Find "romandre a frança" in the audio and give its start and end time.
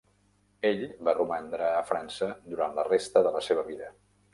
1.19-2.33